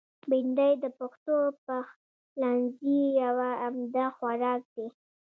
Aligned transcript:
بېنډۍ 0.29 0.73
د 0.83 0.85
پښتو 0.99 1.35
پخلنځي 1.65 2.99
یو 3.21 3.35
عمده 3.65 4.05
خوراک 4.15 4.61
دی 4.75 4.87